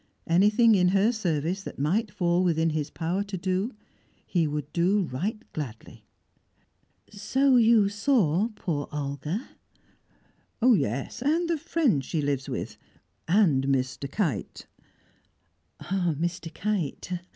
Anything 0.25 0.73
in 0.73 0.87
her 0.97 1.11
service 1.11 1.61
that 1.61 1.77
might 1.77 2.09
fall 2.09 2.43
within 2.43 2.71
his 2.71 2.89
power 2.89 3.21
to 3.25 3.37
do, 3.37 3.71
he 4.25 4.47
would 4.47 4.73
do 4.73 5.03
right 5.03 5.39
gladly. 5.53 6.05
"So 7.11 7.55
you 7.57 7.87
saw 7.87 8.47
poor 8.55 8.89
Olga?" 8.91 9.49
"Yes, 10.59 11.21
and 11.21 11.47
the 11.47 11.59
friend 11.59 12.03
she 12.03 12.19
lives 12.19 12.49
with 12.49 12.77
and 13.27 13.65
Mr. 13.65 14.09
Kite." 14.11 14.65
"Ah! 15.81 16.15
Mr. 16.17 16.51
Kite!" 16.51 17.19